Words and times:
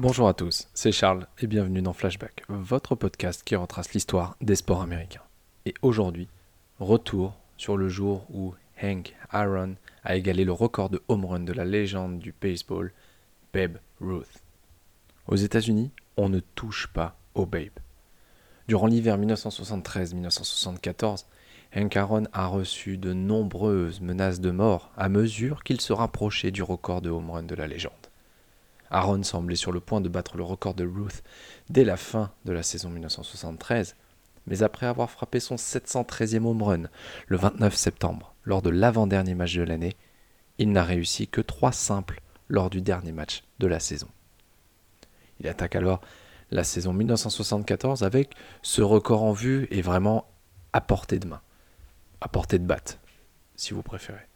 Bonjour 0.00 0.28
à 0.28 0.32
tous, 0.32 0.68
c'est 0.74 0.92
Charles 0.92 1.26
et 1.40 1.48
bienvenue 1.48 1.82
dans 1.82 1.92
Flashback, 1.92 2.44
votre 2.48 2.94
podcast 2.94 3.42
qui 3.42 3.56
retrace 3.56 3.92
l'histoire 3.94 4.36
des 4.40 4.54
sports 4.54 4.80
américains. 4.80 5.24
Et 5.66 5.74
aujourd'hui, 5.82 6.28
retour 6.78 7.36
sur 7.56 7.76
le 7.76 7.88
jour 7.88 8.24
où 8.32 8.54
Hank 8.80 9.16
Aaron 9.32 9.74
a 10.04 10.14
égalé 10.14 10.44
le 10.44 10.52
record 10.52 10.88
de 10.88 11.02
home 11.08 11.24
run 11.24 11.40
de 11.40 11.52
la 11.52 11.64
légende 11.64 12.20
du 12.20 12.32
baseball, 12.40 12.92
Babe 13.52 13.78
Ruth. 14.00 14.40
Aux 15.26 15.34
États-Unis, 15.34 15.90
on 16.16 16.28
ne 16.28 16.38
touche 16.38 16.86
pas 16.86 17.18
au 17.34 17.44
Babe. 17.44 17.80
Durant 18.68 18.86
l'hiver 18.86 19.18
1973-1974, 19.18 21.24
Hank 21.74 21.96
Aaron 21.96 22.28
a 22.32 22.46
reçu 22.46 22.98
de 22.98 23.12
nombreuses 23.12 24.00
menaces 24.00 24.38
de 24.38 24.52
mort 24.52 24.92
à 24.96 25.08
mesure 25.08 25.64
qu'il 25.64 25.80
se 25.80 25.92
rapprochait 25.92 26.52
du 26.52 26.62
record 26.62 27.02
de 27.02 27.10
home 27.10 27.32
run 27.32 27.42
de 27.42 27.56
la 27.56 27.66
légende. 27.66 28.07
Aaron 28.90 29.22
semblait 29.22 29.56
sur 29.56 29.72
le 29.72 29.80
point 29.80 30.00
de 30.00 30.08
battre 30.08 30.36
le 30.36 30.42
record 30.42 30.74
de 30.74 30.86
Ruth 30.86 31.22
dès 31.68 31.84
la 31.84 31.96
fin 31.96 32.30
de 32.44 32.52
la 32.52 32.62
saison 32.62 32.90
1973, 32.90 33.96
mais 34.46 34.62
après 34.62 34.86
avoir 34.86 35.10
frappé 35.10 35.40
son 35.40 35.56
713e 35.56 36.44
home 36.44 36.62
run 36.62 36.82
le 37.26 37.36
29 37.36 37.74
septembre, 37.74 38.34
lors 38.44 38.62
de 38.62 38.70
l'avant-dernier 38.70 39.34
match 39.34 39.54
de 39.54 39.62
l'année, 39.62 39.96
il 40.58 40.72
n'a 40.72 40.84
réussi 40.84 41.28
que 41.28 41.40
trois 41.40 41.72
simples 41.72 42.20
lors 42.48 42.70
du 42.70 42.80
dernier 42.80 43.12
match 43.12 43.44
de 43.58 43.66
la 43.66 43.78
saison. 43.78 44.08
Il 45.40 45.48
attaque 45.48 45.76
alors 45.76 46.00
la 46.50 46.64
saison 46.64 46.92
1974 46.92 48.02
avec 48.02 48.34
ce 48.62 48.82
record 48.82 49.22
en 49.22 49.32
vue 49.32 49.68
et 49.70 49.82
vraiment 49.82 50.26
à 50.72 50.80
portée 50.80 51.18
de 51.18 51.28
main, 51.28 51.42
à 52.20 52.28
portée 52.28 52.58
de 52.58 52.66
batte, 52.66 52.98
si 53.54 53.74
vous 53.74 53.82
préférez. 53.82 54.26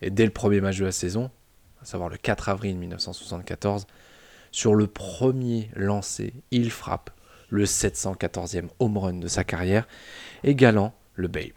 Et 0.00 0.10
dès 0.10 0.24
le 0.24 0.30
premier 0.30 0.60
match 0.60 0.78
de 0.78 0.84
la 0.84 0.92
saison, 0.92 1.30
à 1.82 1.84
savoir 1.84 2.08
le 2.08 2.16
4 2.16 2.48
avril 2.48 2.76
1974, 2.78 3.86
sur 4.50 4.74
le 4.74 4.86
premier 4.86 5.70
lancé, 5.74 6.32
il 6.50 6.70
frappe 6.70 7.10
le 7.50 7.64
714e 7.64 8.68
home 8.78 8.98
run 8.98 9.14
de 9.14 9.28
sa 9.28 9.44
carrière, 9.44 9.86
égalant 10.44 10.94
le 11.14 11.28
Babe. 11.28 11.52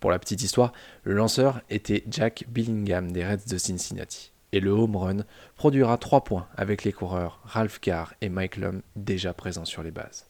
Pour 0.00 0.10
la 0.10 0.18
petite 0.18 0.42
histoire, 0.42 0.72
le 1.02 1.14
lanceur 1.14 1.60
était 1.70 2.04
Jack 2.08 2.44
Billingham 2.48 3.10
des 3.10 3.26
Reds 3.26 3.48
de 3.48 3.58
Cincinnati. 3.58 4.32
Et 4.52 4.60
le 4.60 4.70
home 4.70 4.96
run 4.96 5.24
produira 5.56 5.98
3 5.98 6.24
points 6.24 6.48
avec 6.56 6.84
les 6.84 6.92
coureurs 6.92 7.40
Ralph 7.44 7.80
Carr 7.80 8.14
et 8.20 8.28
Mike 8.28 8.56
Lum 8.56 8.82
déjà 8.96 9.34
présents 9.34 9.66
sur 9.66 9.82
les 9.82 9.90
bases. 9.90 10.26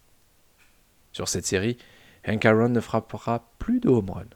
Sur 1.13 1.29
cette 1.29 1.47
série, 1.47 1.79
Hank 2.27 2.45
Aaron 2.45 2.71
ne 2.71 2.81
frappera 2.81 3.51
plus 3.59 3.79
de 3.81 3.89
home 3.89 4.11
run. 4.11 4.27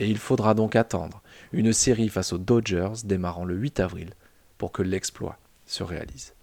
Et 0.00 0.08
il 0.08 0.18
faudra 0.18 0.54
donc 0.54 0.76
attendre 0.76 1.22
une 1.52 1.74
série 1.74 2.08
face 2.08 2.32
aux 2.32 2.38
Dodgers 2.38 3.04
démarrant 3.04 3.44
le 3.44 3.54
8 3.54 3.80
avril 3.80 4.14
pour 4.56 4.72
que 4.72 4.82
l'exploit 4.82 5.38
se 5.66 5.82
réalise. 5.82 6.34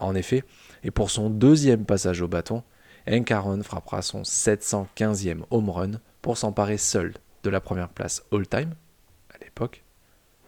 En 0.00 0.16
effet, 0.16 0.42
et 0.82 0.90
pour 0.90 1.10
son 1.10 1.30
deuxième 1.30 1.84
passage 1.84 2.20
au 2.20 2.28
bâton, 2.28 2.64
Hank 3.08 3.30
Aaron 3.30 3.62
frappera 3.62 4.02
son 4.02 4.22
715e 4.22 5.42
home 5.50 5.70
run 5.70 5.90
pour 6.22 6.36
s'emparer 6.36 6.76
seul 6.76 7.14
de 7.44 7.50
la 7.50 7.60
première 7.60 7.88
place 7.88 8.24
all-time, 8.32 8.74
à 9.32 9.38
l'époque, 9.38 9.84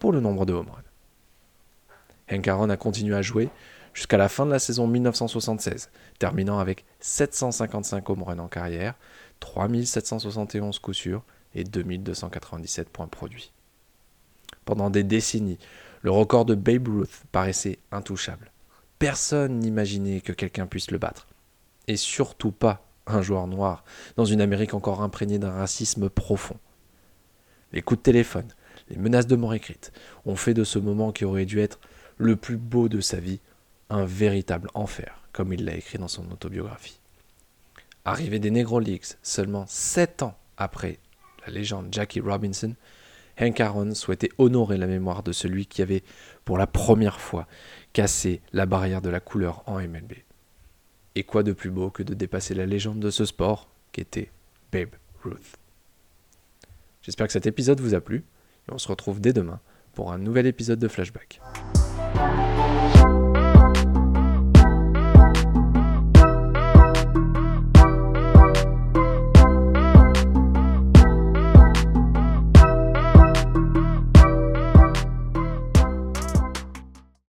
pour 0.01 0.11
le 0.11 0.21
nombre 0.21 0.45
de 0.45 0.53
home 0.53 0.71
runs. 0.71 2.37
Hank 2.37 2.49
Aaron 2.49 2.69
a 2.69 2.77
continué 2.77 3.15
à 3.15 3.23
jouer 3.23 3.49
jusqu'à 3.93 4.17
la 4.17 4.29
fin 4.29 4.45
de 4.45 4.51
la 4.51 4.59
saison 4.59 4.89
1976, 4.89 5.89
terminant 6.19 6.59
avec 6.59 6.85
755 6.99 8.11
home 8.11 8.25
runs 8.25 8.39
en 8.41 8.49
carrière, 8.49 8.95
3771 9.39 10.81
coups 10.81 10.97
sûrs 10.97 11.23
et 11.55 11.65
2297 11.65 12.89
points 12.89 13.07
produits. 13.07 13.53
Pendant 14.65 14.91
des 14.91 15.03
décennies, 15.03 15.59
le 16.03 16.11
record 16.11 16.45
de 16.45 16.55
Babe 16.55 16.89
Ruth 16.89 17.23
paraissait 17.33 17.79
intouchable. 17.91 18.51
Personne 18.99 19.59
n'imaginait 19.59 20.21
que 20.21 20.33
quelqu'un 20.33 20.67
puisse 20.67 20.91
le 20.91 20.99
battre. 20.99 21.27
Et 21.87 21.97
surtout 21.97 22.53
pas 22.53 22.87
un 23.07 23.23
joueur 23.23 23.47
noir, 23.47 23.85
dans 24.17 24.25
une 24.25 24.41
Amérique 24.41 24.75
encore 24.75 25.03
imprégnée 25.03 25.39
d'un 25.39 25.53
racisme 25.53 26.09
profond. 26.09 26.57
Les 27.73 27.83
coups 27.83 27.99
de 27.99 28.05
téléphone, 28.05 28.49
les 28.89 28.97
menaces 28.97 29.27
de 29.27 29.37
mort 29.37 29.55
écrites, 29.55 29.93
ont 30.25 30.37
fait 30.37 30.55
de 30.55 30.65
ce 30.65 30.79
moment 30.79 31.13
qui 31.13 31.25
aurait 31.25 31.45
dû 31.45 31.61
être 31.61 31.81
le 32.17 32.37
plus 32.37 32.57
beau 32.57 32.89
de 32.89 33.01
sa 33.01 33.19
vie 33.19 33.41
un 33.91 34.05
véritable 34.05 34.71
enfer, 34.75 35.23
comme 35.33 35.53
il 35.53 35.65
l'a 35.65 35.77
écrit 35.77 35.99
dans 35.99 36.09
son 36.09 36.31
autobiographie. 36.31 37.01
Arrivé 38.05 38.39
des 38.39 38.51
Negro 38.51 38.81
Leagues 38.81 39.05
seulement 39.23 39.65
sept 39.67 40.23
ans 40.23 40.37
après 40.57 40.99
la 41.47 41.53
légende 41.53 41.89
Jackie 41.91 42.21
Robinson, 42.21 42.75
Hank 43.41 43.61
Aaron 43.61 43.95
souhaitait 43.95 44.31
honorer 44.39 44.79
la 44.79 44.87
mémoire 44.87 45.23
de 45.23 45.33
celui 45.33 45.67
qui 45.67 45.83
avait, 45.83 46.03
pour 46.45 46.59
la 46.59 46.67
première 46.67 47.21
fois, 47.21 47.47
cassé 47.93 48.41
la 48.53 48.67
barrière 48.67 49.03
de 49.03 49.11
la 49.11 49.21
couleur 49.21 49.63
en 49.67 49.81
MLB. 49.81 50.13
Et 51.17 51.25
quoi 51.25 51.43
de 51.43 51.53
plus 51.53 51.71
beau 51.71 51.91
que 51.91 52.03
de 52.03 52.15
dépasser 52.15 52.55
la 52.55 52.67
légende 52.67 53.01
de 53.01 53.11
ce 53.11 53.25
sport, 53.25 53.69
qu'était 53.93 54.31
Babe 54.73 54.95
Ruth. 55.23 55.57
J'espère 57.03 57.27
que 57.27 57.33
cet 57.33 57.47
épisode 57.47 57.81
vous 57.81 57.95
a 57.95 58.01
plu, 58.01 58.25
et 58.69 58.73
on 58.73 58.79
se 58.79 58.89
retrouve 58.89 59.21
dès 59.21 59.33
demain 59.33 59.61
pour 59.95 60.13
un 60.13 60.19
nouvel 60.19 60.47
épisode 60.47 60.79
de 60.79 60.89
Flashback. 60.89 61.41